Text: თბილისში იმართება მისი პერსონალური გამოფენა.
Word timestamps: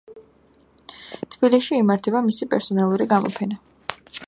თბილისში 1.35 1.77
იმართება 1.81 2.23
მისი 2.31 2.49
პერსონალური 2.55 3.09
გამოფენა. 3.15 3.63